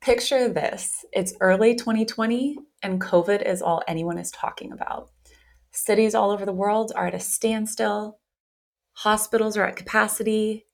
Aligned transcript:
Picture 0.00 0.48
this 0.48 1.04
it's 1.12 1.34
early 1.42 1.74
2020, 1.74 2.56
and 2.82 3.02
COVID 3.02 3.46
is 3.46 3.60
all 3.60 3.82
anyone 3.86 4.16
is 4.16 4.30
talking 4.30 4.72
about. 4.72 5.10
Cities 5.72 6.14
all 6.14 6.30
over 6.30 6.46
the 6.46 6.54
world 6.54 6.90
are 6.96 7.08
at 7.08 7.14
a 7.14 7.20
standstill, 7.20 8.18
hospitals 8.92 9.58
are 9.58 9.66
at 9.66 9.76
capacity, 9.76 10.64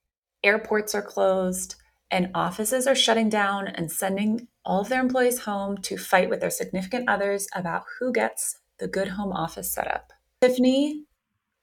airports 0.45 0.95
are 0.95 1.03
closed, 1.03 1.75
and 2.09 2.31
offices 2.37 2.87
are 2.87 2.95
shutting 2.95 3.29
down 3.29 3.67
and 3.67 3.91
sending 3.91 4.47
all 4.65 4.83
of 4.83 4.89
their 4.91 5.01
employees 5.01 5.41
home 5.41 5.77
to 5.79 5.99
fight 5.99 6.31
with 6.31 6.41
their 6.41 6.49
significant 6.49 7.09
others 7.09 7.49
about 7.53 7.83
who 7.99 8.13
gets 8.13 8.61
the 8.79 8.87
good 8.87 9.09
home 9.09 9.33
office 9.33 9.73
setup. 9.73 10.13
Tiffany, 10.41 11.03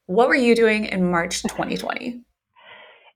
what 0.08 0.27
were 0.27 0.36
you 0.36 0.53
doing 0.53 0.84
in 0.84 1.09
March 1.09 1.44
2020? 1.44 2.25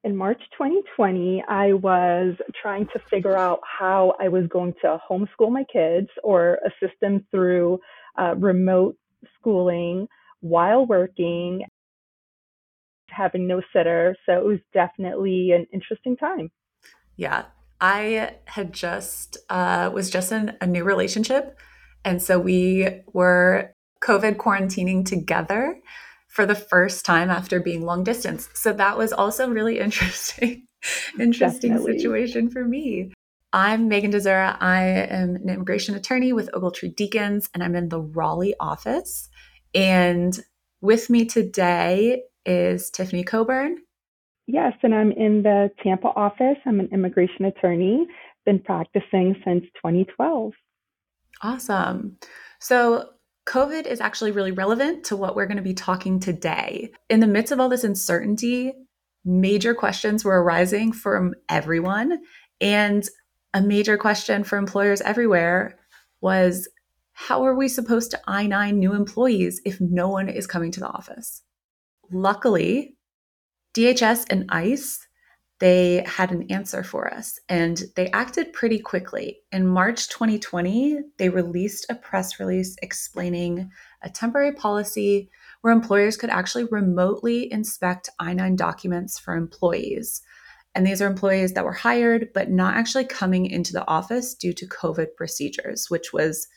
In 0.04 0.16
March 0.16 0.42
2020, 0.58 1.44
I 1.48 1.74
was 1.74 2.36
trying 2.62 2.88
to 2.94 3.00
figure 3.10 3.38
out 3.38 3.60
how 3.64 4.14
I 4.20 4.28
was 4.28 4.46
going 4.48 4.74
to 4.82 5.00
homeschool 5.10 5.52
my 5.52 5.66
kids 5.72 6.08
or 6.24 6.60
assist 6.66 7.00
them 7.02 7.26
through 7.32 7.80
uh, 8.18 8.36
remote 8.36 8.96
schooling 9.38 10.08
while 10.42 10.86
working, 10.86 11.64
having 13.10 13.48
no 13.48 13.62
sitter. 13.74 14.16
So 14.26 14.34
it 14.34 14.46
was 14.46 14.60
definitely 14.74 15.52
an 15.52 15.66
interesting 15.74 16.16
time. 16.16 16.52
Yeah. 17.16 17.46
I 17.80 18.36
had 18.46 18.74
just, 18.74 19.38
uh, 19.50 19.92
was 19.94 20.10
just 20.10 20.32
in 20.32 20.56
a 20.62 20.66
new 20.66 20.84
relationship. 20.84 21.60
And 22.04 22.22
so 22.22 22.40
we 22.40 23.02
were 23.14 23.74
COVID 24.04 24.38
quarantining 24.38 25.06
together 25.06 25.80
for 26.38 26.46
the 26.46 26.54
first 26.54 27.04
time 27.04 27.32
after 27.32 27.60
being 27.60 27.84
long 27.84 28.04
distance. 28.04 28.48
So 28.54 28.72
that 28.74 28.96
was 28.96 29.12
also 29.12 29.50
really 29.50 29.80
interesting, 29.88 30.68
interesting 31.20 31.72
Definitely. 31.72 31.98
situation 31.98 32.52
for 32.52 32.64
me. 32.64 33.12
I'm 33.54 33.88
Meagan 33.88 34.12
Dziura. 34.12 34.56
I 34.62 34.84
am 34.84 35.38
an 35.38 35.50
immigration 35.50 35.96
attorney 35.96 36.34
with 36.34 36.52
Ogletree 36.52 36.94
Deakins, 36.94 37.50
and 37.56 37.64
I'm 37.64 37.76
in 37.76 37.90
the 37.90 38.00
Raleigh 38.00 38.54
office. 38.60 39.30
And 39.74 40.40
with 40.80 41.10
me 41.10 41.26
today 41.26 42.22
is 42.46 42.92
Tiffany 42.92 43.24
Coburn. 43.24 43.80
Yes, 44.46 44.74
and 44.84 44.94
I'm 44.94 45.12
in 45.14 45.42
the 45.42 45.72
Tampa 45.82 46.10
office. 46.10 46.58
I'm 46.68 46.80
an 46.80 46.90
immigration 46.92 47.46
attorney, 47.46 48.06
been 48.46 48.60
practicing 48.60 49.36
since 49.44 49.64
2012. 49.82 50.54
Awesome. 51.42 52.18
So, 52.60 53.10
COVID 53.48 53.88
is 53.88 54.02
actually 54.02 54.32
really 54.32 54.52
relevant 54.52 55.06
to 55.06 55.16
what 55.16 55.36
we're 55.36 55.46
going 55.46 55.58
to 55.58 55.64
be 55.64 55.74
talking 55.74 56.20
today. 56.20 56.92
In 57.10 57.22
the 57.22 57.28
midst 57.28 57.54
of 57.54 57.60
all 57.60 57.70
this 57.70 57.86
uncertainty, 57.86 58.74
major 59.24 59.74
questions 59.74 60.26
were 60.26 60.44
arising 60.44 60.92
from 60.92 61.34
everyone. 61.48 62.20
And 62.60 63.08
a 63.54 63.62
major 63.62 63.98
question 63.98 64.44
for 64.44 64.58
employers 64.58 65.02
everywhere 65.02 65.80
was 66.20 66.68
how 67.14 67.46
are 67.46 67.56
we 67.56 67.68
supposed 67.68 68.12
to 68.12 68.20
I 68.28 68.48
9 68.48 68.78
new 68.78 68.94
employees 68.94 69.62
if 69.66 69.80
no 69.80 70.10
one 70.10 70.28
is 70.28 70.46
coming 70.46 70.72
to 70.74 70.82
the 70.82 70.88
office? 70.88 71.42
Luckily, 72.12 72.96
DHS 73.74 74.26
and 74.30 74.46
ICE 74.50 75.07
they 75.60 76.04
had 76.06 76.32
an 76.32 76.52
answer 76.52 76.84
for 76.84 77.12
us 77.12 77.40
and 77.50 77.84
they 77.96 78.10
acted 78.12 78.54
pretty 78.54 78.80
quickly. 78.80 79.40
In 79.52 79.66
March 79.68 80.08
2020, 80.10 81.00
they 81.18 81.30
released 81.30 81.88
a 81.90 81.96
press 81.96 82.40
release 82.40 82.76
explaining 82.82 83.72
a 84.04 84.10
temporary 84.10 84.54
policy 84.54 85.30
where 85.62 85.74
employers 85.74 86.16
could 86.16 86.30
actually 86.30 86.66
remotely 86.66 87.52
inspect 87.52 88.10
I 88.20 88.34
9 88.34 88.56
documents 88.56 89.18
for 89.18 89.36
employees. 89.36 90.22
And 90.76 90.86
these 90.86 91.02
are 91.02 91.08
employees 91.08 91.54
that 91.54 91.66
were 91.66 91.74
hired 91.74 92.30
but 92.34 92.52
not 92.52 92.76
actually 92.76 93.06
coming 93.06 93.48
into 93.48 93.74
the 93.74 93.88
office 93.88 94.36
due 94.36 94.54
to 94.54 94.68
COVID 94.68 95.16
procedures, 95.18 95.90
which 95.90 96.14
was 96.14 96.48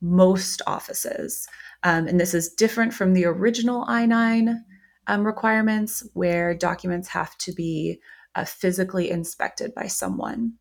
most 0.00 0.62
offices. 0.66 1.46
Um, 1.82 2.06
and 2.06 2.18
this 2.18 2.32
is 2.32 2.48
different 2.48 2.94
from 2.94 3.12
the 3.12 3.26
original 3.26 3.84
I 3.86 4.06
9 4.06 4.64
um, 5.06 5.26
requirements 5.26 6.06
where 6.14 6.54
documents 6.54 7.08
have 7.08 7.36
to 7.38 7.52
be 7.52 8.00
uh, 8.34 8.44
physically 8.44 9.10
inspected 9.10 9.74
by 9.74 9.86
someone. 9.86 10.54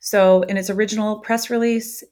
So, 0.00 0.42
in 0.42 0.56
its 0.56 0.70
original 0.70 1.20
press 1.20 1.50
release, 1.50 2.02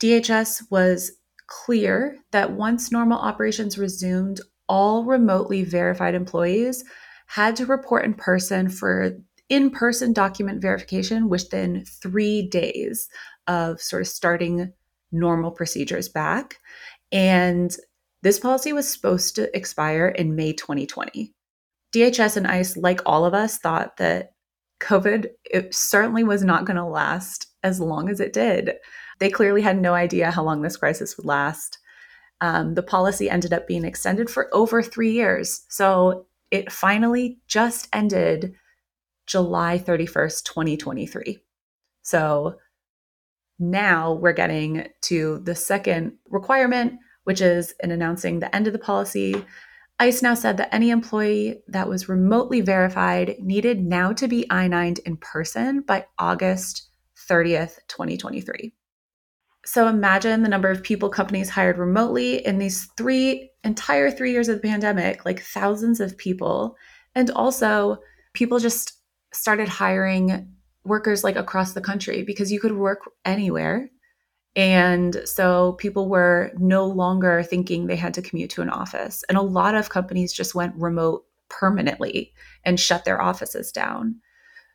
DHS 0.00 0.70
was 0.70 1.12
clear 1.46 2.18
that 2.30 2.52
once 2.52 2.92
normal 2.92 3.18
operations 3.18 3.76
resumed, 3.76 4.40
all 4.68 5.04
remotely 5.04 5.64
verified 5.64 6.14
employees 6.14 6.84
had 7.26 7.56
to 7.56 7.66
report 7.66 8.04
in 8.04 8.14
person 8.14 8.68
for 8.68 9.16
in 9.48 9.70
person 9.70 10.12
document 10.12 10.62
verification 10.62 11.28
within 11.28 11.84
three 11.84 12.42
days 12.42 13.08
of 13.48 13.80
sort 13.80 14.02
of 14.02 14.08
starting 14.08 14.72
normal 15.10 15.50
procedures 15.50 16.08
back. 16.08 16.58
And 17.10 17.76
this 18.22 18.38
policy 18.38 18.72
was 18.72 18.90
supposed 18.90 19.34
to 19.36 19.54
expire 19.56 20.08
in 20.08 20.36
May 20.36 20.52
2020. 20.52 21.34
DHS 21.94 22.36
and 22.36 22.46
ICE, 22.46 22.76
like 22.76 23.00
all 23.04 23.24
of 23.24 23.34
us, 23.34 23.58
thought 23.58 23.96
that 23.96 24.32
COVID 24.80 25.26
it 25.44 25.74
certainly 25.74 26.24
was 26.24 26.42
not 26.42 26.64
going 26.64 26.76
to 26.76 26.84
last 26.84 27.46
as 27.62 27.80
long 27.80 28.08
as 28.08 28.20
it 28.20 28.32
did. 28.32 28.74
They 29.18 29.30
clearly 29.30 29.60
had 29.60 29.80
no 29.80 29.94
idea 29.94 30.30
how 30.30 30.42
long 30.42 30.62
this 30.62 30.76
crisis 30.76 31.16
would 31.16 31.26
last. 31.26 31.78
Um, 32.40 32.74
the 32.74 32.82
policy 32.82 33.28
ended 33.28 33.52
up 33.52 33.68
being 33.68 33.84
extended 33.84 34.30
for 34.30 34.48
over 34.54 34.82
three 34.82 35.12
years. 35.12 35.64
So 35.68 36.26
it 36.50 36.72
finally 36.72 37.38
just 37.46 37.88
ended 37.92 38.54
July 39.26 39.78
31st, 39.78 40.44
2023. 40.44 41.38
So 42.02 42.56
now 43.58 44.14
we're 44.14 44.32
getting 44.32 44.88
to 45.02 45.40
the 45.44 45.54
second 45.54 46.14
requirement, 46.30 46.94
which 47.24 47.40
is 47.40 47.74
in 47.82 47.90
announcing 47.90 48.40
the 48.40 48.54
end 48.54 48.66
of 48.66 48.72
the 48.72 48.78
policy. 48.78 49.44
ICE 49.98 50.22
now 50.22 50.34
said 50.34 50.56
that 50.56 50.74
any 50.74 50.90
employee 50.90 51.62
that 51.68 51.88
was 51.88 52.08
remotely 52.08 52.60
verified 52.60 53.36
needed 53.38 53.84
now 53.84 54.12
to 54.12 54.26
be 54.26 54.46
I 54.50 54.66
9 54.66 54.96
in 55.04 55.16
person 55.18 55.82
by 55.82 56.06
August 56.18 56.88
30th, 57.28 57.78
2023. 57.88 58.72
So 59.66 59.88
imagine 59.88 60.42
the 60.42 60.48
number 60.48 60.70
of 60.70 60.82
people 60.82 61.10
companies 61.10 61.50
hired 61.50 61.76
remotely 61.76 62.44
in 62.46 62.58
these 62.58 62.86
three 62.96 63.50
entire 63.62 64.10
three 64.10 64.32
years 64.32 64.48
of 64.48 64.56
the 64.56 64.68
pandemic, 64.68 65.24
like 65.26 65.42
thousands 65.42 66.00
of 66.00 66.16
people. 66.16 66.76
And 67.14 67.30
also, 67.30 67.98
people 68.32 68.58
just 68.58 68.94
started 69.32 69.68
hiring 69.68 70.48
workers 70.84 71.22
like 71.22 71.36
across 71.36 71.74
the 71.74 71.80
country 71.80 72.22
because 72.22 72.50
you 72.50 72.58
could 72.58 72.76
work 72.76 73.00
anywhere 73.24 73.90
and 74.56 75.22
so 75.24 75.72
people 75.74 76.08
were 76.08 76.52
no 76.58 76.86
longer 76.86 77.42
thinking 77.42 77.86
they 77.86 77.96
had 77.96 78.14
to 78.14 78.22
commute 78.22 78.50
to 78.50 78.62
an 78.62 78.70
office. 78.70 79.22
And 79.28 79.38
a 79.38 79.42
lot 79.42 79.74
of 79.74 79.90
companies 79.90 80.32
just 80.32 80.54
went 80.54 80.74
remote 80.76 81.24
permanently 81.48 82.32
and 82.64 82.78
shut 82.78 83.04
their 83.04 83.20
offices 83.20 83.70
down. 83.70 84.16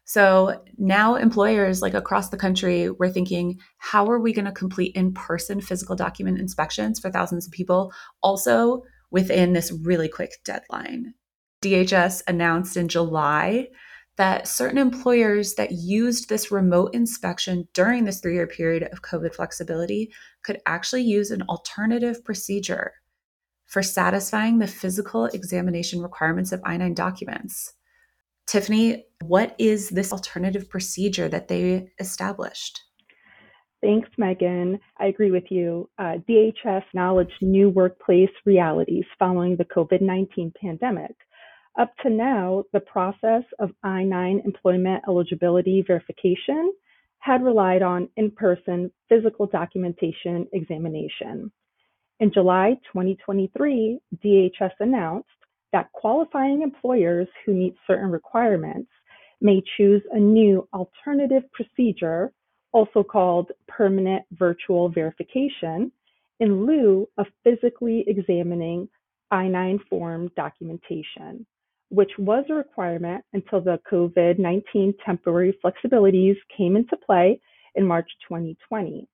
So 0.05 0.63
now 0.77 1.15
employers 1.15 1.81
like 1.81 1.95
across 1.95 2.29
the 2.29 2.37
country 2.37 2.89
were 2.89 3.09
thinking, 3.09 3.59
how 3.77 4.09
are 4.09 4.19
we 4.19 4.33
going 4.33 4.45
to 4.45 4.51
complete 4.51 4.95
in-person 4.95 5.61
physical 5.61 5.95
document 5.95 6.39
inspections 6.39 6.99
for 6.99 7.09
thousands 7.09 7.47
of 7.47 7.51
people 7.51 7.91
also 8.21 8.83
within 9.09 9.53
this 9.53 9.71
really 9.71 10.07
quick 10.07 10.43
deadline? 10.45 11.15
DHS 11.63 12.21
announced 12.27 12.77
in 12.77 12.87
July 12.87 13.67
that 14.17 14.47
certain 14.47 14.77
employers 14.77 15.55
that 15.55 15.71
used 15.71 16.29
this 16.29 16.51
remote 16.51 16.93
inspection 16.93 17.67
during 17.73 18.05
this 18.05 18.21
three 18.21 18.35
year 18.35 18.47
period 18.47 18.83
of 18.91 19.01
COVID 19.01 19.35
flexibility 19.35 20.11
could 20.43 20.59
actually 20.65 21.03
use 21.03 21.31
an 21.31 21.41
alternative 21.43 22.23
procedure 22.23 22.93
for 23.65 23.83
satisfying 23.83 24.59
the 24.59 24.67
physical 24.67 25.25
examination 25.25 26.01
requirements 26.01 26.51
of 26.51 26.61
I 26.63 26.77
9 26.77 26.93
documents. 26.93 27.73
Tiffany, 28.47 29.05
what 29.23 29.55
is 29.57 29.89
this 29.89 30.13
alternative 30.13 30.69
procedure 30.69 31.27
that 31.27 31.47
they 31.47 31.89
established? 31.99 32.81
Thanks, 33.81 34.09
Meagan. 34.17 34.79
I 34.99 35.07
agree 35.07 35.31
with 35.31 35.45
you. 35.49 35.89
Uh, 35.99 36.17
DHS 36.27 36.83
acknowledged 36.87 37.33
new 37.41 37.69
workplace 37.69 38.29
realities 38.45 39.03
following 39.19 39.57
the 39.57 39.65
COVID 39.65 40.01
19 40.01 40.53
pandemic. 40.59 41.15
Up 41.77 41.93
to 42.03 42.09
now, 42.09 42.63
the 42.71 42.79
process 42.79 43.43
of 43.59 43.71
I 43.83 44.03
9 44.03 44.43
employment 44.45 45.03
eligibility 45.09 45.83
verification 45.85 46.73
had 47.19 47.43
relied 47.43 47.81
on 47.81 48.07
in 48.15 48.31
person 48.31 48.91
physical 49.09 49.45
documentation 49.45 50.47
examination. 50.53 51.51
In 52.21 52.31
July 52.31 52.75
2023, 52.93 53.99
DHS 54.23 54.71
announced 54.79 55.27
that 55.73 55.91
qualifying 55.91 56.61
employers 56.61 57.27
who 57.45 57.53
meet 57.53 57.75
certain 57.85 58.09
requirements 58.09 58.89
may 59.41 59.61
choose 59.75 60.01
a 60.13 60.19
new 60.19 60.65
alternative 60.73 61.43
procedure, 61.51 62.31
also 62.71 63.03
called 63.03 63.51
permanent 63.67 64.23
virtual 64.31 64.87
verification, 64.87 65.91
in 66.39 66.65
lieu 66.65 67.09
of 67.17 67.25
physically 67.43 68.05
examining 68.07 68.87
I 69.29 69.49
9 69.49 69.79
form 69.89 70.31
documentation, 70.37 71.45
which 71.89 72.11
was 72.17 72.45
a 72.49 72.53
requirement 72.53 73.23
until 73.33 73.61
the 73.61 73.79
COVID 73.91 74.39
19 74.39 74.93
temporary 75.05 75.57
flexibilities 75.63 76.35
came 76.55 76.75
into 76.75 76.97
play 76.97 77.39
in 77.75 77.85
March 77.85 78.09
2020. 78.27 79.07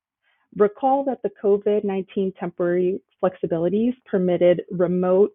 Recall 0.58 1.04
that 1.06 1.22
the 1.24 1.32
COVID 1.44 1.84
19 1.84 2.34
temporary 2.40 3.02
flexibilities 3.24 3.94
permitted 4.06 4.64
remote 4.72 5.34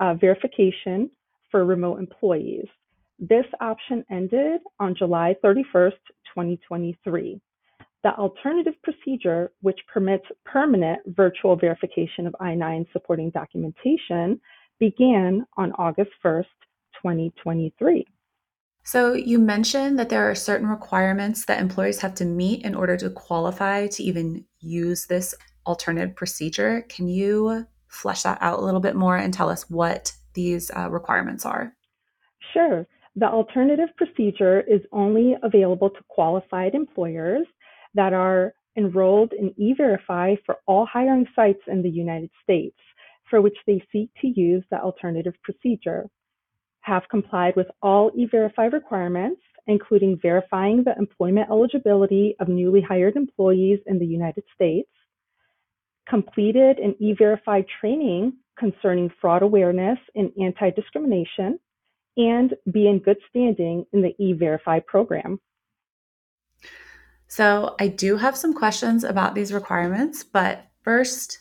uh, 0.00 0.14
verification 0.14 1.10
for 1.50 1.64
remote 1.64 1.98
employees. 1.98 2.66
This 3.18 3.46
option 3.60 4.04
ended 4.10 4.60
on 4.78 4.94
July 4.94 5.34
31st, 5.42 5.92
2023. 6.34 7.40
The 8.02 8.14
alternative 8.14 8.74
procedure, 8.82 9.50
which 9.62 9.80
permits 9.92 10.26
permanent 10.44 11.00
virtual 11.06 11.56
verification 11.56 12.26
of 12.26 12.36
I 12.38 12.54
9 12.54 12.86
supporting 12.92 13.30
documentation, 13.30 14.40
began 14.78 15.46
on 15.56 15.72
August 15.72 16.10
1st, 16.24 16.44
2023. 17.02 18.06
So, 18.84 19.14
you 19.14 19.40
mentioned 19.40 19.98
that 19.98 20.10
there 20.10 20.30
are 20.30 20.34
certain 20.34 20.68
requirements 20.68 21.44
that 21.46 21.60
employers 21.60 22.00
have 22.00 22.14
to 22.16 22.24
meet 22.24 22.64
in 22.64 22.74
order 22.74 22.96
to 22.98 23.10
qualify 23.10 23.88
to 23.88 24.02
even 24.02 24.44
use 24.60 25.06
this 25.06 25.34
alternative 25.66 26.14
procedure. 26.14 26.82
Can 26.88 27.08
you 27.08 27.66
flesh 27.88 28.22
that 28.22 28.38
out 28.40 28.60
a 28.60 28.64
little 28.64 28.80
bit 28.80 28.94
more 28.94 29.16
and 29.16 29.34
tell 29.34 29.50
us 29.50 29.68
what 29.68 30.12
these 30.34 30.70
uh, 30.76 30.88
requirements 30.90 31.44
are? 31.44 31.74
Sure. 32.52 32.86
The 33.16 33.26
alternative 33.26 33.88
procedure 33.96 34.60
is 34.60 34.82
only 34.92 35.34
available 35.42 35.90
to 35.90 36.00
qualified 36.08 36.74
employers 36.74 37.46
that 37.94 38.12
are 38.12 38.52
enrolled 38.76 39.32
in 39.32 39.54
E-Verify 39.56 40.36
for 40.44 40.58
all 40.66 40.86
hiring 40.86 41.26
sites 41.34 41.62
in 41.66 41.82
the 41.82 41.90
United 41.90 42.30
States 42.42 42.76
for 43.28 43.40
which 43.40 43.56
they 43.66 43.82
seek 43.90 44.10
to 44.20 44.28
use 44.28 44.62
the 44.70 44.78
alternative 44.78 45.34
procedure 45.42 46.08
have 46.86 47.02
complied 47.10 47.56
with 47.56 47.66
all 47.82 48.12
E-Verify 48.16 48.66
requirements, 48.66 49.40
including 49.66 50.18
verifying 50.22 50.84
the 50.84 50.96
employment 50.96 51.50
eligibility 51.50 52.36
of 52.38 52.46
newly 52.46 52.80
hired 52.80 53.16
employees 53.16 53.80
in 53.86 53.98
the 53.98 54.06
United 54.06 54.44
States, 54.54 54.88
completed 56.08 56.78
an 56.78 56.94
E-Verify 57.00 57.62
training 57.80 58.34
concerning 58.56 59.10
fraud 59.20 59.42
awareness 59.42 59.98
and 60.14 60.30
anti-discrimination, 60.40 61.58
and 62.16 62.54
be 62.70 62.86
in 62.86 63.00
good 63.00 63.18
standing 63.28 63.84
in 63.92 64.00
the 64.00 64.14
E-Verify 64.18 64.78
program. 64.86 65.40
So, 67.26 67.74
I 67.80 67.88
do 67.88 68.16
have 68.16 68.36
some 68.36 68.54
questions 68.54 69.02
about 69.02 69.34
these 69.34 69.52
requirements, 69.52 70.22
but 70.22 70.64
first, 70.84 71.40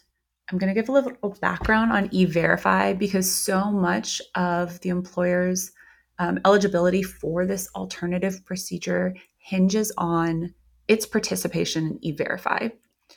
I'm 0.49 0.57
going 0.57 0.73
to 0.73 0.79
give 0.79 0.89
a 0.89 0.91
little 0.91 1.37
background 1.41 1.91
on 1.91 2.09
E-Verify 2.11 2.93
because 2.93 3.33
so 3.33 3.71
much 3.71 4.21
of 4.35 4.79
the 4.81 4.89
employer's 4.89 5.71
um, 6.19 6.39
eligibility 6.45 7.03
for 7.03 7.45
this 7.45 7.67
alternative 7.75 8.45
procedure 8.45 9.15
hinges 9.37 9.91
on 9.97 10.53
its 10.87 11.05
participation 11.05 11.85
in 11.87 11.99
E-Verify. 12.05 12.69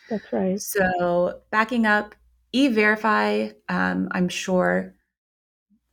That's 0.08 0.32
right. 0.32 0.60
So, 0.60 1.40
backing 1.50 1.86
up, 1.86 2.14
E-Verify, 2.52 3.50
um, 3.68 4.08
I'm 4.12 4.28
sure 4.28 4.94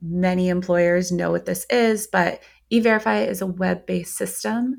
many 0.01 0.49
employers 0.49 1.11
know 1.11 1.31
what 1.31 1.45
this 1.45 1.65
is, 1.69 2.07
but 2.07 2.41
E-Verify 2.69 3.23
is 3.23 3.41
a 3.41 3.47
web-based 3.47 4.15
system 4.15 4.77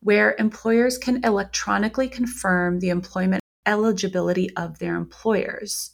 where 0.00 0.36
employers 0.38 0.96
can 0.96 1.24
electronically 1.24 2.08
confirm 2.08 2.78
the 2.78 2.90
employment 2.90 3.42
eligibility 3.68 4.48
of 4.56 4.78
their 4.78 4.96
employers. 4.96 5.92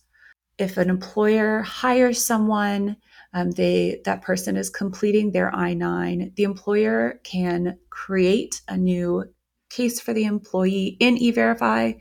If 0.57 0.77
an 0.79 0.89
employer 0.89 1.63
hires 1.63 2.25
someone, 2.25 2.97
um, 3.35 3.51
they 3.51 4.01
that 4.05 4.23
person 4.23 4.57
is 4.57 4.71
completing 4.71 5.33
their 5.33 5.55
I-9, 5.55 6.37
the 6.37 6.45
employer 6.45 7.21
can 7.25 7.77
create 7.91 8.63
a 8.69 8.77
new 8.77 9.25
case 9.71 10.01
for 10.01 10.15
the 10.15 10.25
employee 10.25 10.97
in 11.01 11.19
E-Verify. 11.19 11.95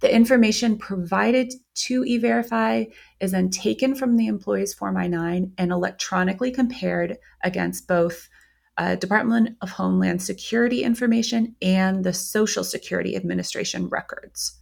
The 0.00 0.14
information 0.14 0.78
provided 0.78 1.52
to 1.74 2.04
E-Verify 2.06 2.84
is 3.20 3.32
then 3.32 3.50
taken 3.50 3.94
from 3.94 4.16
the 4.16 4.26
employee's 4.28 4.72
Form 4.72 4.96
I-9 4.96 5.52
and 5.58 5.70
electronically 5.70 6.50
compared 6.50 7.18
against 7.44 7.86
both 7.86 8.30
uh, 8.78 8.94
Department 8.94 9.58
of 9.60 9.68
Homeland 9.72 10.22
Security 10.22 10.82
information 10.82 11.54
and 11.60 12.02
the 12.02 12.14
Social 12.14 12.64
Security 12.64 13.14
Administration 13.14 13.88
records. 13.88 14.59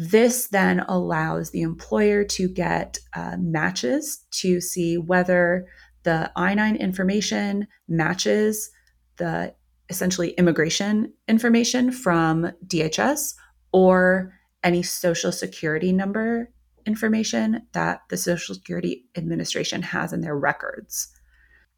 This 0.00 0.46
then 0.46 0.78
allows 0.86 1.50
the 1.50 1.62
employer 1.62 2.22
to 2.22 2.48
get 2.48 3.00
uh, 3.16 3.36
matches 3.36 4.24
to 4.30 4.60
see 4.60 4.96
whether 4.96 5.66
the 6.04 6.30
I 6.36 6.54
9 6.54 6.76
information 6.76 7.66
matches 7.88 8.70
the 9.16 9.56
essentially 9.88 10.30
immigration 10.30 11.12
information 11.26 11.90
from 11.90 12.52
DHS 12.64 13.34
or 13.72 14.32
any 14.62 14.84
Social 14.84 15.32
Security 15.32 15.92
number 15.92 16.52
information 16.86 17.66
that 17.72 18.02
the 18.08 18.16
Social 18.16 18.54
Security 18.54 19.04
Administration 19.16 19.82
has 19.82 20.12
in 20.12 20.20
their 20.20 20.38
records. 20.38 21.08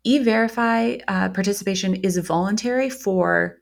E-Verify 0.05 0.99
uh, 1.09 1.31
participation 1.31 1.95
is 1.95 2.19
voluntary 2.19 2.91
for 2.91 3.57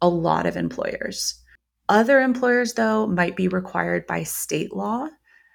a 0.00 0.08
lot 0.08 0.46
of 0.46 0.56
employers. 0.56 1.42
Other 1.88 2.20
employers, 2.20 2.74
though, 2.74 3.06
might 3.06 3.36
be 3.36 3.48
required 3.48 4.06
by 4.06 4.22
state 4.22 4.74
law 4.74 5.08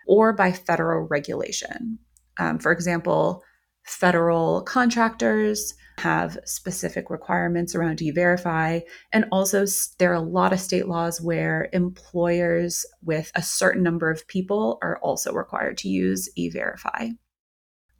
or 0.07 0.33
by 0.33 0.51
federal 0.51 1.07
regulation. 1.07 1.99
Um, 2.39 2.59
for 2.59 2.71
example, 2.71 3.43
federal 3.83 4.63
contractors 4.63 5.75
have 5.99 6.37
specific 6.45 7.09
requirements 7.09 7.75
around 7.75 8.01
e-verify 8.01 8.79
and 9.11 9.25
also 9.31 9.63
there 9.99 10.09
are 10.09 10.15
a 10.15 10.19
lot 10.19 10.51
of 10.51 10.59
state 10.59 10.87
laws 10.87 11.21
where 11.21 11.69
employers 11.71 12.83
with 13.03 13.31
a 13.35 13.43
certain 13.43 13.83
number 13.83 14.09
of 14.09 14.27
people 14.27 14.79
are 14.81 14.97
also 15.03 15.31
required 15.31 15.77
to 15.77 15.89
use 15.89 16.27
e-verify 16.35 17.09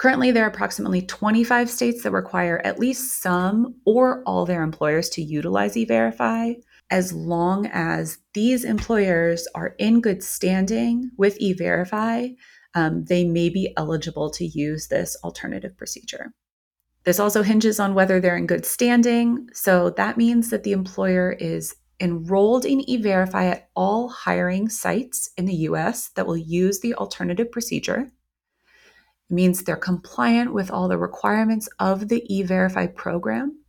Currently, 0.03 0.31
there 0.31 0.43
are 0.43 0.49
approximately 0.49 1.01
25 1.01 1.69
states 1.69 2.03
that 2.03 2.11
require 2.11 2.59
at 2.65 2.77
least 2.77 3.21
some 3.21 3.75
or 3.85 4.21
all 4.23 4.45
their 4.45 4.63
employers 4.63 5.07
to 5.11 5.21
utilize 5.21 5.75
eVerify, 5.75 6.55
as 6.89 7.13
long 7.13 7.67
as 7.67 8.19
these 8.33 8.63
employers 8.63 9.47
are 9.55 9.75
in 9.79 10.01
good 10.01 10.23
standing 10.23 11.11
with 11.17 11.39
eVerify, 11.39 12.35
um, 12.75 13.05
they 13.05 13.23
may 13.23 13.49
be 13.49 13.73
eligible 13.77 14.29
to 14.31 14.45
use 14.45 14.87
this 14.87 15.15
alternative 15.23 15.77
procedure. 15.77 16.33
This 17.03 17.19
also 17.19 17.43
hinges 17.43 17.79
on 17.79 17.93
whether 17.93 18.19
they're 18.19 18.37
in 18.37 18.47
good 18.47 18.65
standing. 18.65 19.49
So 19.53 19.89
that 19.91 20.17
means 20.17 20.49
that 20.49 20.63
the 20.63 20.71
employer 20.71 21.33
is 21.33 21.75
enrolled 21.99 22.65
in 22.65 22.81
eVerify 22.81 23.51
at 23.51 23.69
all 23.75 24.09
hiring 24.09 24.69
sites 24.69 25.29
in 25.37 25.45
the 25.45 25.55
US 25.67 26.09
that 26.09 26.25
will 26.25 26.37
use 26.37 26.79
the 26.79 26.93
alternative 26.95 27.51
procedure 27.51 28.11
It 29.29 29.33
means 29.33 29.63
they're 29.63 29.75
compliant 29.75 30.53
with 30.53 30.71
all 30.71 30.87
the 30.87 30.97
requirements 30.97 31.69
of 31.79 32.09
the 32.09 32.23
e-verify 32.33 32.87
program 32.87 33.62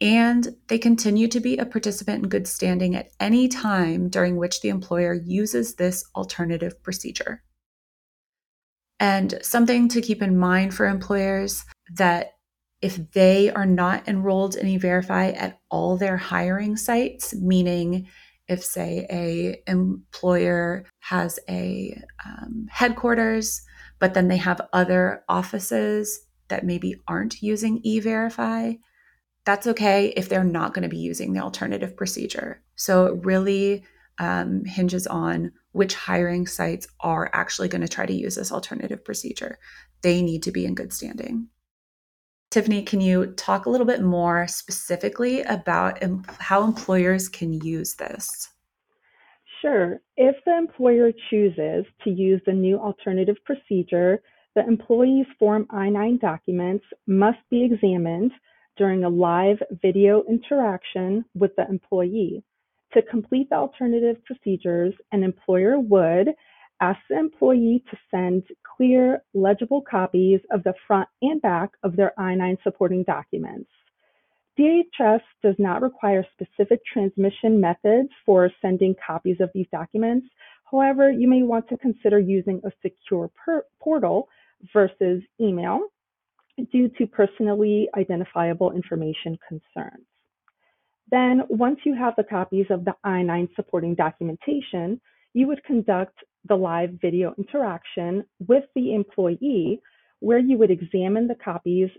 and 0.00 0.56
they 0.68 0.78
continue 0.78 1.28
to 1.28 1.40
be 1.40 1.56
a 1.56 1.66
participant 1.66 2.22
in 2.22 2.28
good 2.28 2.46
standing 2.46 2.94
at 2.94 3.10
any 3.18 3.48
time 3.48 4.08
during 4.08 4.36
which 4.36 4.60
the 4.60 4.68
employer 4.68 5.14
uses 5.14 5.74
this 5.74 6.04
alternative 6.14 6.82
procedure. 6.82 7.42
And 9.00 9.38
something 9.42 9.88
to 9.88 10.00
keep 10.00 10.22
in 10.22 10.36
mind 10.36 10.74
for 10.74 10.86
employers 10.86 11.64
that 11.94 12.32
if 12.80 13.12
they 13.12 13.50
are 13.50 13.66
not 13.66 14.06
enrolled 14.06 14.54
in 14.54 14.68
e-verify 14.68 15.30
at 15.30 15.60
all 15.68 15.96
their 15.96 16.16
hiring 16.16 16.76
sites, 16.76 17.34
meaning 17.34 18.06
if 18.48 18.64
say 18.64 19.06
a 19.10 19.60
employer 19.70 20.84
has 21.00 21.38
a 21.48 22.00
um, 22.24 22.66
headquarters 22.70 23.62
but 23.98 24.14
then 24.14 24.28
they 24.28 24.36
have 24.36 24.60
other 24.72 25.24
offices 25.28 26.20
that 26.48 26.64
maybe 26.64 26.94
aren't 27.06 27.42
using 27.42 27.80
e-verify 27.82 28.72
that's 29.48 29.66
okay 29.66 30.12
if 30.14 30.28
they're 30.28 30.44
not 30.44 30.74
going 30.74 30.82
to 30.82 30.90
be 30.90 30.98
using 30.98 31.32
the 31.32 31.40
alternative 31.40 31.96
procedure 31.96 32.62
so 32.76 33.06
it 33.06 33.24
really 33.24 33.82
um, 34.18 34.62
hinges 34.66 35.06
on 35.06 35.50
which 35.72 35.94
hiring 35.94 36.46
sites 36.46 36.86
are 37.00 37.30
actually 37.32 37.66
going 37.68 37.80
to 37.80 37.88
try 37.88 38.04
to 38.04 38.12
use 38.12 38.34
this 38.34 38.52
alternative 38.52 39.02
procedure 39.02 39.58
they 40.02 40.20
need 40.20 40.42
to 40.42 40.52
be 40.52 40.66
in 40.66 40.74
good 40.74 40.92
standing 40.92 41.48
Tiffany, 42.50 42.82
can 42.82 43.02
you 43.02 43.26
talk 43.26 43.66
a 43.66 43.70
little 43.70 43.86
bit 43.86 44.02
more 44.02 44.48
specifically 44.48 45.42
about 45.42 46.02
em- 46.02 46.24
how 46.38 46.64
employers 46.64 47.28
can 47.28 47.52
use 47.52 47.96
this? 47.96 48.48
Sure. 49.60 50.00
If 50.16 50.34
the 50.46 50.56
employer 50.56 51.12
chooses 51.28 51.84
to 52.04 52.10
use 52.10 52.40
the 52.46 52.54
new 52.54 52.78
alternative 52.78 53.36
procedure, 53.44 54.22
the 54.54 54.66
employee's 54.66 55.26
Form 55.38 55.66
I-9 55.68 56.20
documents 56.20 56.86
must 57.06 57.38
be 57.50 57.64
examined 57.64 58.32
during 58.78 59.04
a 59.04 59.08
live 59.08 59.58
video 59.82 60.22
interaction 60.28 61.24
with 61.34 61.54
the 61.56 61.66
employee. 61.68 62.42
To 62.94 63.02
complete 63.02 63.50
the 63.50 63.56
alternative 63.56 64.24
procedures, 64.24 64.94
an 65.12 65.22
employer 65.22 65.78
would 65.78 66.28
ask 66.80 66.98
the 67.10 67.18
employee 67.18 67.84
to 67.90 67.96
send 68.10 68.44
clear, 68.76 69.22
legible 69.34 69.82
copies 69.82 70.40
of 70.52 70.62
the 70.62 70.74
front 70.86 71.08
and 71.20 71.42
back 71.42 71.70
of 71.82 71.96
their 71.96 72.18
I-9 72.18 72.56
supporting 72.62 73.02
documents. 73.02 73.68
DHS 74.58 75.20
does 75.42 75.56
not 75.58 75.82
require 75.82 76.24
specific 76.32 76.80
transmission 76.92 77.60
methods 77.60 78.08
for 78.24 78.50
sending 78.62 78.94
copies 79.04 79.36
of 79.40 79.50
these 79.54 79.66
documents. 79.70 80.26
However, 80.70 81.10
you 81.10 81.28
may 81.28 81.42
want 81.42 81.68
to 81.68 81.76
consider 81.76 82.18
using 82.18 82.60
a 82.64 82.72
secure 82.82 83.30
portal 83.80 84.28
versus 84.72 85.22
email 85.40 85.80
due 86.72 86.88
to 86.98 87.06
personally 87.06 87.88
identifiable 87.96 88.72
information 88.72 89.38
concerns. 89.48 90.06
Then, 91.10 91.42
once 91.48 91.78
you 91.84 91.94
have 91.94 92.14
the 92.16 92.24
copies 92.24 92.66
of 92.70 92.84
the 92.84 92.94
I-9 93.04 93.48
supporting 93.56 93.94
documentation, 93.94 95.00
you 95.32 95.46
would 95.46 95.64
conduct 95.64 96.18
the 96.46 96.56
live 96.56 96.90
video 97.00 97.34
interaction 97.38 98.24
with 98.46 98.64
the 98.74 98.94
employee 98.94 99.80
where 100.20 100.38
you 100.38 100.58
would 100.58 100.70
examine 100.70 101.28
the 101.28 101.36
copies 101.36 101.90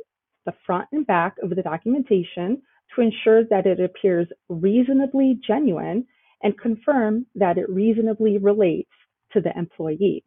the 0.46 0.54
front 0.66 0.88
and 0.92 1.06
back 1.06 1.36
of 1.44 1.50
the 1.52 1.62
documentation 1.62 2.62
to 2.96 3.02
ensure 3.02 3.44
that 3.46 3.66
it 3.68 3.80
appears 3.80 4.28
reasonably 4.48 5.40
genuine 5.46 6.06
and 6.42 6.60
confirm 6.60 7.26
that 7.36 7.58
it 7.58 7.70
reasonably 7.70 8.38
relates 8.38 8.90
to 9.32 9.42
the 9.42 9.56
employee. 9.58 10.24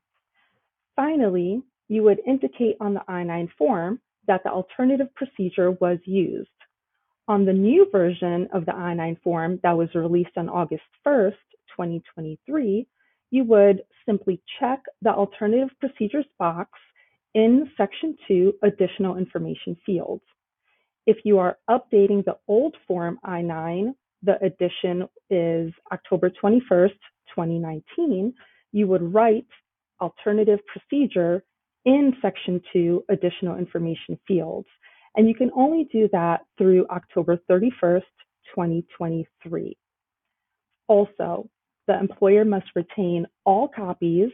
Finally, 0.94 1.62
you 1.88 2.02
would 2.02 2.20
indicate 2.26 2.76
on 2.80 2.94
the 2.94 3.02
I-9 3.08 3.48
form 3.58 4.00
that 4.26 4.42
the 4.44 4.50
alternative 4.50 5.08
procedure 5.14 5.72
was 5.72 5.98
used. 6.04 6.48
On 7.28 7.44
the 7.44 7.52
new 7.52 7.88
version 7.90 8.48
of 8.52 8.66
the 8.66 8.74
I-9 8.74 9.20
form 9.22 9.60
that 9.62 9.76
was 9.76 9.88
released 9.94 10.36
on 10.36 10.48
August 10.48 10.82
1st, 11.06 11.32
2023, 11.76 12.86
you 13.30 13.44
would 13.44 13.82
simply 14.06 14.42
check 14.60 14.80
the 15.00 15.10
alternative 15.10 15.70
procedures 15.80 16.26
box 16.38 16.70
in 17.34 17.70
Section 17.76 18.16
2 18.28 18.54
Additional 18.62 19.16
Information 19.16 19.76
fields. 19.86 20.24
If 21.06 21.18
you 21.24 21.38
are 21.38 21.58
updating 21.70 22.24
the 22.24 22.36
old 22.46 22.76
Form 22.86 23.18
I-9, 23.24 23.94
the 24.22 24.42
edition 24.44 25.08
is 25.30 25.72
October 25.92 26.30
21st, 26.30 26.90
2019, 27.34 28.34
you 28.72 28.86
would 28.86 29.14
write 29.14 29.46
alternative 30.00 30.60
procedure 30.66 31.42
in 31.84 32.14
Section 32.22 32.60
2 32.72 33.04
Additional 33.10 33.56
Information 33.56 34.18
fields. 34.26 34.68
And 35.16 35.28
you 35.28 35.34
can 35.34 35.50
only 35.54 35.88
do 35.92 36.08
that 36.12 36.42
through 36.56 36.86
October 36.88 37.38
31st, 37.50 38.02
2023. 38.54 39.76
Also, 40.88 41.48
the 41.86 41.98
employer 41.98 42.44
must 42.44 42.66
retain 42.74 43.26
all 43.44 43.68
copies 43.68 44.30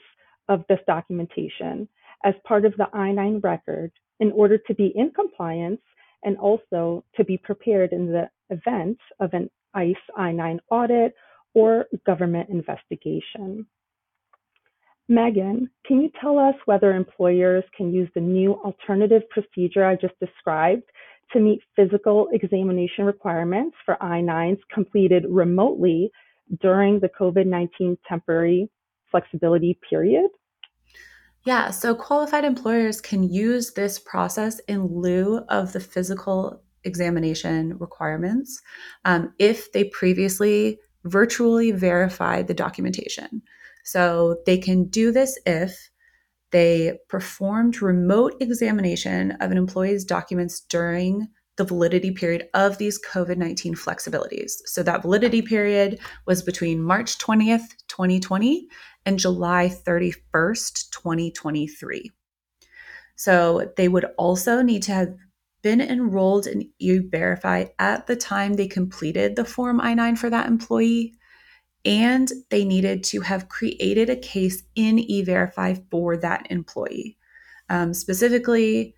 of 0.49 0.65
this 0.69 0.79
documentation 0.87 1.89
as 2.25 2.35
part 2.47 2.65
of 2.65 2.75
the 2.77 2.89
I-9 2.93 3.43
record 3.43 3.93
in 4.21 4.33
order 4.33 4.59
to 4.59 4.75
be 4.75 4.93
in 4.95 5.11
compliance 5.11 5.81
and 6.25 6.37
also 6.37 7.05
to 7.17 7.25
be 7.25 7.39
prepared 7.39 7.93
in 7.93 8.07
the 8.07 8.29
event 8.51 8.99
of 9.21 9.33
an 9.35 9.51
ICE 9.75 9.95
I-9 10.17 10.59
audit 10.71 11.15
or 11.55 11.87
government 12.07 12.49
investigation. 12.51 13.67
Meagan, 15.09 15.71
can 15.87 16.03
you 16.03 16.11
tell 16.21 16.39
us 16.39 16.55
whether 16.67 16.93
employers 16.93 17.65
can 17.77 17.93
use 17.93 18.11
the 18.15 18.21
new 18.21 18.53
alternative 18.65 19.23
procedure 19.31 19.85
I 19.85 19.97
just 19.97 20.19
described 20.21 20.85
to 21.33 21.41
meet 21.41 21.61
physical 21.77 22.29
examination 22.33 23.05
requirements 23.05 23.77
for 23.85 24.03
I-9s 24.03 24.59
completed 24.73 25.25
remotely 25.29 26.11
during 26.61 27.01
the 27.01 27.09
COVID-19 27.09 27.99
temporary 28.09 28.71
flexibility 29.11 29.79
period? 29.89 30.29
Yeah, 31.45 31.71
so 31.71 31.95
qualified 31.95 32.45
employers 32.45 33.01
can 33.01 33.23
use 33.23 33.73
this 33.73 33.99
process 33.99 34.59
in 34.61 34.87
lieu 34.87 35.39
of 35.49 35.73
the 35.73 35.81
physical 35.81 36.63
examination 36.85 37.79
requirements 37.79 38.61
um, 39.05 39.33
if 39.39 39.73
they 39.73 39.85
previously 39.85 40.79
virtually 41.05 41.71
verified 41.71 42.47
the 42.47 42.55
documentation. 42.55 43.43
So 43.89 44.37
they 44.45 44.59
can 44.59 44.85
do 44.85 45.11
this 45.11 45.39
if 45.47 45.91
they 46.51 46.99
performed 47.09 47.81
remote 47.81 48.35
examination 48.39 49.31
of 49.41 49.51
an 49.51 49.57
employee's 49.57 50.05
documents 50.05 50.61
during 50.61 51.29
the 51.57 51.65
validity 51.65 52.11
period 52.11 52.51
of 52.53 52.77
these 52.77 53.01
COVID 53.01 53.39
19 53.39 53.75
flexibilities. 53.75 54.53
So 54.67 54.83
that 54.83 55.01
validity 55.01 55.41
period 55.41 56.01
was 56.27 56.43
between 56.43 56.83
March 56.83 57.17
20th, 57.17 57.65
2020 57.89 58.69
and 59.07 59.19
July 59.19 59.71
31st, 59.87 60.91
2023. 60.91 62.13
So 63.17 63.73
they 63.79 63.89
would 63.89 64.05
also 64.19 64.61
need 64.61 64.83
to 64.83 64.93
have 64.93 65.15
been 65.63 65.81
enrolled 65.81 66.47
in 66.47 66.71
eVerify 66.83 67.71
at 67.79 68.07
the 68.07 68.17
time 68.17 68.53
they 68.53 68.69
completed 68.69 69.35
the 69.35 69.47
Form 69.47 69.81
I 69.81 69.95
9 69.95 70.17
for 70.17 70.29
that 70.29 70.47
employee. 70.47 71.15
And 71.85 72.31
they 72.51 72.65
needed 72.65 73.05
to 73.05 73.21
have 73.21 73.49
created 73.49 74.11
a 74.11 74.17
case 74.17 74.63
in 74.75 74.97
eVerify 74.97 75.83
for 75.91 76.17
that 76.17 76.47
employee. 76.51 77.17
Um, 77.71 77.95
specifically, 77.95 78.95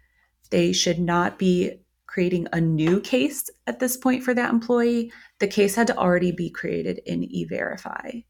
they 0.51 0.73
should 0.73 0.99
not 0.99 1.39
be 1.39 1.81
creating 2.07 2.49
a 2.53 2.61
new 2.61 3.01
case 3.01 3.49
at 3.67 3.79
this 3.79 3.97
point 3.97 4.25
for 4.25 4.35
that 4.35 4.51
employee. 4.51 5.13
The 5.39 5.47
case 5.47 5.77
had 5.77 5.87
to 5.89 5.97
already 5.97 6.33
be 6.33 6.51
created 6.51 7.01
in 7.07 7.23
eVerify. 7.23 8.25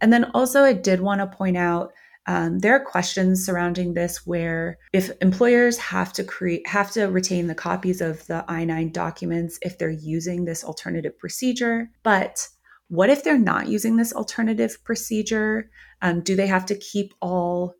And 0.00 0.12
then 0.12 0.24
also, 0.34 0.64
I 0.64 0.72
did 0.72 1.00
want 1.00 1.20
to 1.20 1.36
point 1.36 1.56
out 1.56 1.92
um, 2.26 2.58
there 2.58 2.74
are 2.74 2.84
questions 2.84 3.44
surrounding 3.44 3.94
this 3.94 4.26
where 4.26 4.78
if 4.92 5.10
employers 5.22 5.78
have 5.78 6.12
to 6.14 6.24
create 6.24 6.66
have 6.66 6.90
to 6.92 7.06
retain 7.06 7.46
the 7.46 7.54
copies 7.54 8.00
of 8.00 8.26
the 8.26 8.44
I-9 8.46 8.92
documents 8.92 9.58
if 9.62 9.78
they're 9.78 9.90
using 9.90 10.44
this 10.44 10.62
alternative 10.62 11.18
procedure, 11.18 11.90
but 12.02 12.46
what 12.90 13.08
if 13.08 13.22
they're 13.22 13.38
not 13.38 13.68
using 13.68 13.96
this 13.96 14.12
alternative 14.12 14.76
procedure? 14.84 15.70
Um, 16.02 16.22
do 16.22 16.34
they 16.34 16.48
have 16.48 16.66
to 16.66 16.74
keep 16.74 17.14
all 17.22 17.74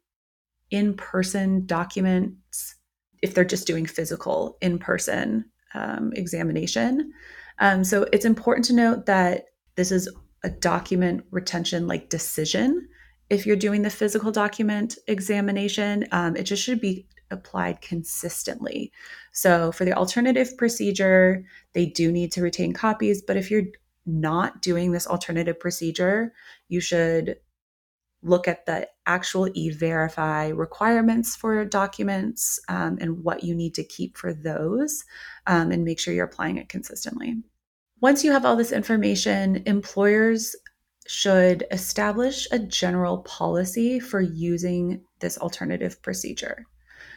in-person 0.71 1.67
documents 1.67 2.77
if 3.21 3.35
they're 3.35 3.45
just 3.45 3.67
doing 3.67 3.87
physical 3.87 4.57
in-person 4.61 5.45
um, 5.75 6.13
examination? 6.15 7.13
Um, 7.59 7.83
so 7.83 8.07
it's 8.13 8.25
important 8.25 8.65
to 8.67 8.73
note 8.73 9.07
that 9.07 9.47
this 9.75 9.91
is 9.91 10.09
a 10.45 10.51
document 10.51 11.25
retention 11.33 11.89
like 11.89 12.09
decision 12.09 12.89
if 13.29 13.47
you're 13.47 13.57
doing 13.57 13.83
the 13.83 13.91
physical 13.91 14.33
document 14.33 14.97
examination 15.07 16.07
um, 16.13 16.37
it 16.37 16.45
just 16.45 16.63
should 16.63 16.81
be 16.81 17.07
applied 17.31 17.81
consistently 17.81 18.91
so 19.33 19.71
for 19.71 19.85
the 19.85 19.93
alternative 19.93 20.57
procedure 20.57 21.45
they 21.75 21.87
do 21.87 22.11
need 22.11 22.33
to 22.33 22.43
retain 22.43 22.73
copies 22.73 23.23
but 23.23 23.37
if 23.37 23.51
you're 23.51 23.65
not 24.19 24.63
doing 24.63 24.93
this 24.93 25.07
alternative 25.07 25.59
procedure 25.59 26.33
you 26.69 26.81
should 26.81 27.37
look 28.23 28.47
at 28.47 28.67
the 28.67 28.87
actual 29.07 29.49
e-verify 29.55 30.49
requirements 30.49 31.35
for 31.35 31.65
documents 31.65 32.61
um, 32.69 32.99
and 33.01 33.25
what 33.25 33.43
you 33.43 33.55
need 33.55 33.75
to 33.75 33.83
keep 33.83 34.19
for 34.19 34.35
those 34.35 35.05
um, 35.47 35.71
and 35.71 35.85
make 35.85 35.99
sure 35.99 36.13
you're 36.13 36.27
applying 36.27 36.59
it 36.59 36.69
consistently 36.69 37.37
once 38.01 38.25
you 38.25 38.33
have 38.33 38.47
all 38.47 38.57
this 38.57 38.73
information, 38.73 39.63
employers 39.67 40.57
should 41.07 41.65
establish 41.71 42.47
a 42.51 42.59
general 42.59 43.19
policy 43.19 44.01
for 44.01 44.21
using 44.21 45.03
this 45.21 45.37
alternative 45.39 46.01
procedure. 46.03 46.67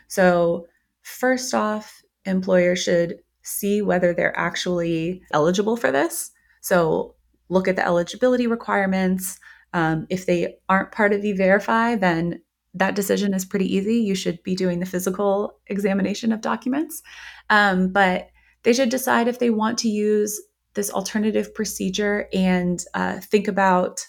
So, 0.08 0.68
first 1.02 1.54
off, 1.54 2.02
employers 2.26 2.84
should 2.84 3.20
see 3.44 3.82
whether 3.82 4.14
they're 4.14 4.38
actually 4.38 5.22
eligible 5.32 5.78
for 5.78 5.92
this. 5.92 6.32
So, 6.64 7.16
look 7.50 7.68
at 7.68 7.76
the 7.76 7.86
eligibility 7.86 8.48
requirements. 8.48 9.38
Um, 9.74 10.08
if 10.10 10.26
they 10.26 10.56
aren't 10.70 10.92
part 10.92 11.14
of 11.14 11.24
e-verify, 11.24 11.96
then 11.96 12.42
that 12.74 12.96
decision 12.96 13.34
is 13.36 13.46
pretty 13.46 13.68
easy. 13.76 13.98
You 13.98 14.16
should 14.16 14.42
be 14.44 14.56
doing 14.56 14.80
the 14.80 14.86
physical 14.88 15.60
examination 15.68 16.32
of 16.32 16.42
documents. 16.42 17.04
Um, 17.50 17.90
but 17.92 18.30
they 18.64 18.74
should 18.74 18.90
decide 18.90 19.28
if 19.28 19.38
they 19.40 19.52
want 19.52 19.78
to 19.80 19.90
use 19.90 20.42
this 20.74 20.90
alternative 20.90 21.54
procedure 21.54 22.28
and 22.34 22.84
uh, 22.96 23.20
think 23.20 23.48
about 23.48 24.00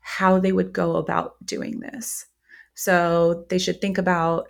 how 0.00 0.40
they 0.40 0.52
would 0.52 0.72
go 0.72 0.96
about 0.96 1.34
doing 1.44 1.80
this. 1.80 2.26
So 2.74 3.46
they 3.50 3.58
should 3.58 3.80
think 3.80 3.98
about 3.98 4.48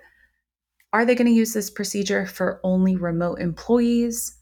Are 0.93 1.05
they 1.05 1.15
going 1.15 1.27
to 1.27 1.33
use 1.33 1.53
this 1.53 1.71
procedure 1.71 2.27
for 2.27 2.61
only 2.65 2.97
remote 2.97 3.41
employees? 3.41 4.36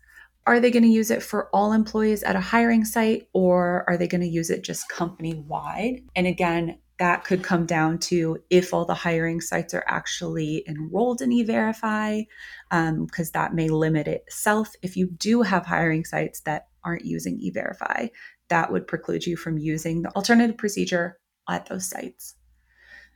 Are 0.46 0.60
they 0.60 0.70
going 0.70 0.82
to 0.82 0.88
use 0.88 1.10
it 1.10 1.22
for 1.22 1.48
all 1.54 1.72
employees 1.72 2.22
at 2.22 2.36
a 2.36 2.40
hiring 2.40 2.84
site 2.84 3.28
or 3.32 3.84
are 3.88 3.96
they 3.96 4.06
going 4.06 4.20
to 4.20 4.28
use 4.28 4.50
it 4.50 4.62
just 4.62 4.88
company 4.88 5.34
wide? 5.34 6.02
And 6.14 6.26
again, 6.26 6.78
that 6.98 7.24
could 7.24 7.42
come 7.42 7.66
down 7.66 7.98
to 7.98 8.38
if 8.50 8.72
all 8.72 8.84
the 8.84 8.94
hiring 8.94 9.40
sites 9.40 9.74
are 9.74 9.84
actually 9.88 10.62
enrolled 10.68 11.22
in 11.22 11.30
eVerify, 11.30 12.24
because 12.70 13.28
um, 13.28 13.32
that 13.32 13.54
may 13.54 13.68
limit 13.68 14.06
itself. 14.06 14.72
If 14.82 14.96
you 14.96 15.10
do 15.10 15.42
have 15.42 15.66
hiring 15.66 16.04
sites 16.04 16.40
that 16.40 16.68
aren't 16.84 17.04
using 17.04 17.40
eVerify, 17.40 18.10
that 18.48 18.70
would 18.70 18.86
preclude 18.86 19.26
you 19.26 19.36
from 19.36 19.58
using 19.58 20.02
the 20.02 20.10
alternative 20.10 20.56
procedure 20.56 21.18
at 21.48 21.66
those 21.66 21.88
sites. 21.88 22.36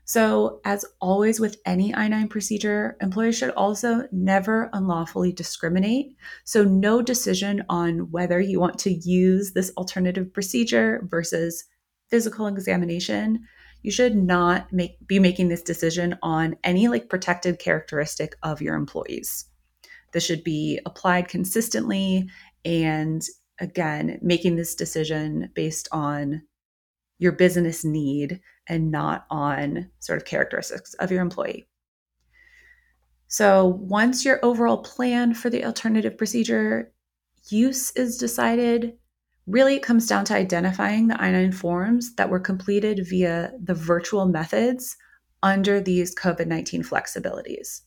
So, 0.09 0.63
as 0.65 0.87
always 1.03 1.39
with 1.39 1.59
any 1.67 1.95
I 1.95 2.09
9 2.09 2.29
procedure, 2.29 2.97
employers 3.03 3.37
should 3.37 3.51
also 3.51 4.09
never 4.11 4.71
unlawfully 4.73 5.33
discriminate. 5.35 6.17
So, 6.45 6.65
no 6.65 7.03
decision 7.03 7.63
on 7.69 8.11
whether 8.11 8.41
you 8.41 8.59
want 8.59 8.79
to 8.79 8.91
use 8.91 9.53
this 9.53 9.71
alternative 9.77 10.33
procedure 10.33 11.07
versus 11.11 11.63
physical 12.09 12.47
examination. 12.47 13.41
You 13.83 13.91
should 13.91 14.17
not 14.17 14.73
make 14.73 14.97
be 15.07 15.19
making 15.19 15.49
this 15.49 15.63
decision 15.63 16.17
on 16.23 16.57
any 16.65 16.89
like 16.89 17.11
protected 17.11 17.59
characteristic 17.59 18.35
of 18.43 18.63
your 18.63 18.77
employees. 18.77 19.45
This 20.15 20.25
should 20.25 20.43
be 20.43 20.81
applied 20.87 21.29
consistently 21.29 22.31
and 22.65 23.23
again, 23.61 24.19
making 24.23 24.57
this 24.57 24.75
decision 24.75 25.51
based 25.55 25.87
on 25.93 26.45
your 27.19 27.33
business 27.33 27.85
need 27.85 28.41
and 28.69 28.91
not 28.91 29.27
on 29.31 29.91
sort 30.01 30.19
of 30.19 30.25
characteristics 30.25 30.95
of 30.95 31.11
your 31.11 31.23
employee. 31.23 31.67
So, 33.29 33.67
once 33.67 34.25
your 34.25 34.41
overall 34.43 34.79
plan 34.79 35.35
for 35.35 35.51
the 35.51 35.65
alternative 35.65 36.17
procedure 36.17 36.93
use 37.51 37.91
is 37.93 38.17
decided, 38.17 38.95
really 39.47 39.77
it 39.77 39.83
comes 39.83 40.07
down 40.07 40.25
to 40.27 40.35
identifying 40.35 41.09
the 41.09 41.21
I 41.21 41.31
9 41.31 41.53
forms 41.53 42.15
that 42.15 42.31
were 42.31 42.41
completed 42.41 43.07
via 43.07 43.53
the 43.63 43.75
virtual 43.75 44.27
methods 44.27 44.97
under 45.43 45.81
these 45.81 46.15
COVID 46.15 46.47
19 46.47 46.83
flexibilities. 46.83 47.83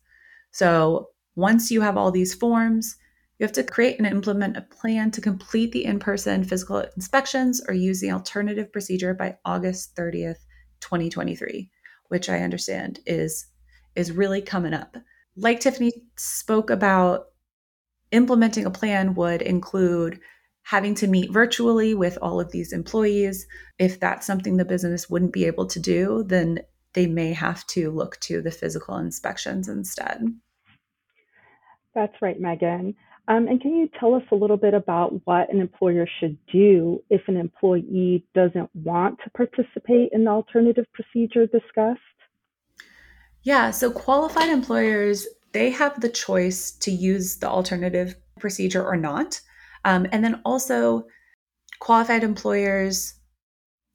So, 0.52 1.10
once 1.36 1.72
you 1.72 1.82
have 1.82 1.98
all 1.98 2.12
these 2.12 2.36
forms, 2.36 2.98
you 3.40 3.46
have 3.46 3.54
to 3.54 3.64
create 3.64 3.98
and 3.98 4.06
implement 4.06 4.58
a 4.58 4.62
plan 4.62 5.10
to 5.10 5.22
complete 5.22 5.72
the 5.72 5.86
in 5.86 5.98
person 5.98 6.44
physical 6.44 6.86
inspections 6.96 7.60
or 7.68 7.74
use 7.74 8.00
the 8.00 8.12
alternative 8.12 8.72
procedure 8.72 9.16
by 9.16 9.38
August 9.46 9.96
30th, 9.96 10.46
2023, 10.82 11.70
which 12.10 12.30
I 12.30 12.40
understand 12.40 13.00
is, 13.06 13.48
is 13.96 14.12
really 14.12 14.42
coming 14.42 14.74
up. 14.74 14.98
Like 15.36 15.60
Tiffany 15.60 15.94
spoke 16.18 16.70
about, 16.70 17.28
implementing 18.12 18.66
a 18.66 18.72
plan 18.72 19.14
would 19.16 19.42
include 19.42 20.20
having 20.64 20.94
to 20.96 21.08
meet 21.08 21.32
virtually 21.32 21.96
with 21.96 22.18
all 22.22 22.40
of 22.40 22.52
these 22.52 22.74
employees. 22.74 23.48
If 23.80 24.00
that's 24.00 24.28
something 24.28 24.58
the 24.58 24.66
business 24.66 25.10
wouldn't 25.10 25.34
be 25.34 25.46
able 25.46 25.66
to 25.68 25.80
do, 25.80 26.24
then 26.28 26.60
they 26.94 27.08
may 27.08 27.34
have 27.34 27.66
to 27.68 27.90
look 27.90 28.20
to 28.22 28.42
the 28.42 28.52
physical 28.52 28.98
inspections 28.98 29.70
instead. 29.70 30.24
That's 31.96 32.22
right, 32.22 32.40
Meagan. 32.40 32.96
Um, 33.28 33.48
and 33.48 33.62
can 33.62 33.76
you 33.76 33.90
tell 34.00 34.16
us 34.16 34.24
a 34.32 34.36
little 34.36 34.58
bit 34.58 34.74
about 34.74 35.22
what 35.26 35.52
an 35.54 35.62
employer 35.62 36.08
should 36.20 36.38
do 36.52 37.04
if 37.10 37.22
an 37.28 37.38
employee 37.38 38.26
doesn't 38.34 38.70
want 38.74 39.20
to 39.24 39.30
participate 39.32 40.10
in 40.12 40.26
the 40.26 40.32
alternative 40.32 40.86
procedure 40.94 41.46
discussed? 41.46 42.00
Yeah, 43.44 43.72
so 43.72 43.92
qualified 43.92 44.50
employers, 44.50 45.28
they 45.52 45.70
have 45.72 46.00
the 46.02 46.10
choice 46.10 46.72
to 46.72 46.92
use 46.92 47.38
the 47.38 47.48
alternative 47.48 48.16
procedure 48.40 48.84
or 48.84 48.98
not. 48.98 49.40
Um, 49.86 50.08
and 50.12 50.24
then 50.24 50.42
also, 50.46 51.06
qualified 51.80 52.24
employers 52.24 53.16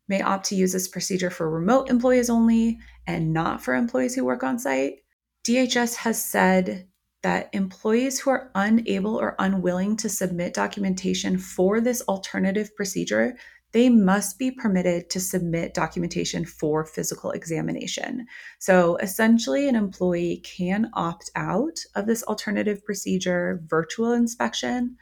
may 0.08 0.20
opt 0.22 0.46
to 0.46 0.54
use 0.54 0.72
this 0.72 0.88
procedure 0.88 1.30
for 1.30 1.50
remote 1.50 1.90
employees 1.90 2.30
only 2.30 2.78
and 3.06 3.32
not 3.32 3.62
for 3.62 3.74
employees 3.74 4.14
who 4.14 4.24
work 4.24 4.42
on 4.42 4.58
site. 4.58 5.00
DHS 5.44 5.96
has 5.96 6.22
said 6.22 6.88
that 7.26 7.50
employees 7.52 8.20
who 8.20 8.30
are 8.30 8.52
unable 8.54 9.16
or 9.16 9.34
unwilling 9.40 9.96
to 9.96 10.08
submit 10.08 10.54
documentation 10.54 11.38
for 11.38 11.80
this 11.80 12.00
alternative 12.02 12.70
procedure 12.76 13.36
they 13.72 13.88
must 13.88 14.38
be 14.38 14.52
permitted 14.52 15.10
to 15.10 15.18
submit 15.20 15.74
documentation 15.74 16.46
for 16.46 16.86
physical 16.86 17.32
examination. 17.32 18.26
So 18.60 18.96
essentially, 18.98 19.68
an 19.68 19.74
employee 19.74 20.40
can 20.44 20.88
opt 20.94 21.30
out 21.34 21.80
of 21.96 22.06
this 22.06 22.22
alternative 22.22 22.82
procedure 22.84 23.60
virtual 23.66 24.12
inspection, 24.12 24.96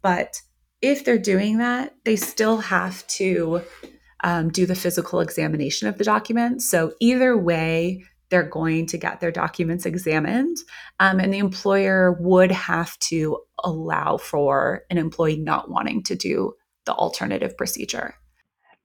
but 0.00 0.40
if 0.80 1.04
they're 1.04 1.18
doing 1.18 1.58
that, 1.58 1.96
they 2.04 2.16
still 2.16 2.58
have 2.58 3.04
to 3.08 3.62
um, 4.22 4.48
do 4.48 4.64
the 4.64 4.76
physical 4.76 5.20
examination 5.20 5.88
of 5.88 5.98
the 5.98 6.04
document. 6.04 6.62
So 6.62 6.94
either 7.00 7.36
way, 7.36 8.04
they're 8.34 8.42
going 8.42 8.84
to 8.84 8.98
get 8.98 9.20
their 9.20 9.30
documents 9.30 9.86
examined. 9.86 10.56
Um, 10.98 11.20
and 11.20 11.32
the 11.32 11.38
employer 11.38 12.16
would 12.18 12.50
have 12.50 12.98
to 12.98 13.38
allow 13.62 14.16
for 14.16 14.82
an 14.90 14.98
employee 14.98 15.36
not 15.36 15.70
wanting 15.70 16.02
to 16.02 16.16
do 16.16 16.54
the 16.84 16.94
alternative 16.94 17.56
procedure. 17.56 18.16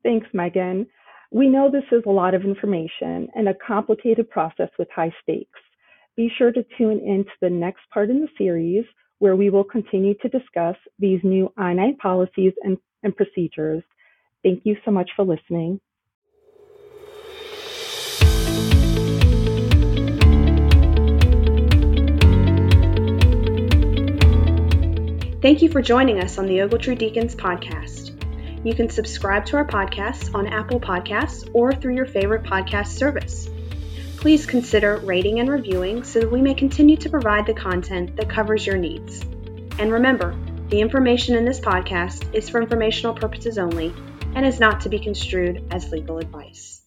Thanks, 0.03 0.27
Meagan. 0.35 0.85
We 1.31 1.49
know 1.49 1.67
this 1.67 1.81
is 1.91 2.03
a 2.05 2.11
lot 2.11 2.35
of 2.35 2.43
information 2.43 3.27
and 3.33 3.49
a 3.49 3.55
complicated 3.65 4.29
process 4.29 4.69
with 4.77 4.87
high 4.95 5.11
stakes. 5.23 5.59
Be 6.15 6.29
sure 6.37 6.51
to 6.51 6.63
tune 6.77 6.99
in 6.99 7.23
to 7.23 7.31
the 7.41 7.49
next 7.49 7.81
part 7.91 8.11
in 8.11 8.19
the 8.19 8.27
series 8.37 8.85
where 9.17 9.35
we 9.35 9.49
will 9.49 9.63
continue 9.63 10.13
to 10.21 10.29
discuss 10.29 10.75
these 10.99 11.21
new 11.23 11.51
I 11.57 11.73
9 11.73 11.97
policies 11.97 12.53
and, 12.61 12.77
and 13.01 13.15
procedures. 13.15 13.81
Thank 14.43 14.61
you 14.63 14.75
so 14.85 14.91
much 14.91 15.09
for 15.15 15.25
listening. 15.25 15.81
Thank 25.41 25.61
you 25.61 25.69
for 25.69 25.81
joining 25.81 26.21
us 26.21 26.37
on 26.37 26.47
the 26.47 26.57
Ogletree 26.57 26.99
Deakins 26.99 27.33
podcast. 27.33 28.11
You 28.65 28.75
can 28.75 28.89
subscribe 28.89 29.45
to 29.45 29.55
our 29.55 29.65
podcast 29.65 30.35
on 30.35 30.47
Apple 30.47 30.81
Podcasts 30.81 31.49
or 31.53 31.71
through 31.71 31.95
your 31.95 32.05
favorite 32.05 32.43
podcast 32.43 32.87
service. 32.87 33.49
Please 34.17 34.45
consider 34.45 34.97
rating 34.97 35.39
and 35.39 35.49
reviewing 35.49 36.03
so 36.03 36.19
that 36.19 36.29
we 36.29 36.41
may 36.41 36.53
continue 36.53 36.97
to 36.97 37.09
provide 37.09 37.45
the 37.45 37.53
content 37.53 38.17
that 38.17 38.29
covers 38.29 38.67
your 38.67 38.75
needs. 38.75 39.21
And 39.79 39.93
remember, 39.93 40.35
the 40.67 40.81
information 40.81 41.35
in 41.35 41.45
this 41.45 41.61
podcast 41.61 42.35
is 42.35 42.49
for 42.49 42.61
informational 42.61 43.13
purposes 43.13 43.57
only 43.57 43.93
and 44.35 44.45
is 44.45 44.59
not 44.59 44.81
to 44.81 44.89
be 44.89 44.99
construed 44.99 45.63
as 45.71 45.89
legal 45.89 46.17
advice. 46.17 46.78